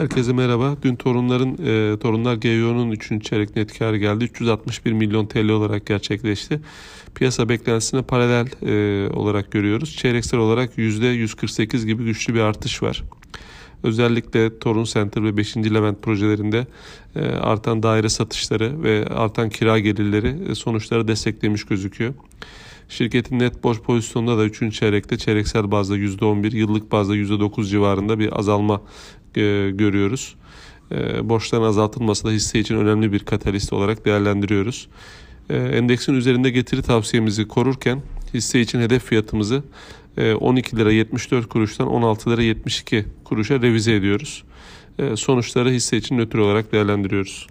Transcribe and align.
Herkese 0.00 0.32
merhaba. 0.32 0.76
Dün 0.82 0.96
torunların 0.96 1.52
e, 1.52 1.98
Torunlar 1.98 2.34
GYO'nun 2.34 2.90
3. 2.90 3.24
çeyrek 3.24 3.56
net 3.56 3.78
karı 3.78 3.96
geldi. 3.96 4.24
361 4.24 4.92
milyon 4.92 5.26
TL 5.26 5.48
olarak 5.48 5.86
gerçekleşti. 5.86 6.60
Piyasa 7.14 7.48
beklentisine 7.48 8.02
paralel 8.02 8.46
e, 8.62 9.08
olarak 9.10 9.52
görüyoruz. 9.52 9.96
Çeyreksel 9.96 10.40
olarak 10.40 10.78
%148 10.78 11.86
gibi 11.86 12.04
güçlü 12.04 12.34
bir 12.34 12.40
artış 12.40 12.82
var. 12.82 13.02
Özellikle 13.82 14.58
Torun 14.58 14.84
Center 14.84 15.24
ve 15.24 15.36
5. 15.36 15.56
Levent 15.56 16.02
projelerinde 16.02 16.66
e, 17.16 17.20
artan 17.26 17.82
daire 17.82 18.08
satışları 18.08 18.82
ve 18.82 19.06
artan 19.06 19.48
kira 19.48 19.78
gelirleri 19.78 20.36
e, 20.50 20.54
sonuçları 20.54 21.08
desteklemiş 21.08 21.64
gözüküyor. 21.64 22.14
Şirketin 22.90 23.38
net 23.38 23.64
borç 23.64 23.80
pozisyonunda 23.80 24.38
da 24.38 24.44
3. 24.44 24.74
çeyrekte 24.74 25.18
çeyreksel 25.18 25.70
bazda 25.70 25.96
%11, 25.96 26.56
yıllık 26.56 26.92
bazda 26.92 27.16
%9 27.16 27.66
civarında 27.66 28.18
bir 28.18 28.38
azalma 28.38 28.82
e, 29.36 29.70
görüyoruz. 29.70 30.34
E, 30.92 31.28
borçların 31.28 31.62
azaltılması 31.62 32.24
da 32.24 32.30
hisse 32.30 32.58
için 32.58 32.76
önemli 32.76 33.12
bir 33.12 33.18
katalist 33.18 33.72
olarak 33.72 34.04
değerlendiriyoruz. 34.04 34.88
E, 35.50 35.56
endeksin 35.56 36.14
üzerinde 36.14 36.50
getiri 36.50 36.82
tavsiyemizi 36.82 37.48
korurken 37.48 38.02
hisse 38.34 38.60
için 38.60 38.80
hedef 38.80 39.04
fiyatımızı 39.04 39.62
12 40.40 40.76
lira 40.76 40.92
74 40.92 41.48
kuruştan 41.48 41.88
16 41.88 42.30
lira 42.30 42.42
72 42.42 43.04
kuruşa 43.24 43.54
revize 43.62 43.94
ediyoruz. 43.94 44.44
Sonuçları 45.14 45.70
hisse 45.70 45.96
için 45.96 46.18
nötr 46.18 46.38
olarak 46.38 46.72
değerlendiriyoruz. 46.72 47.46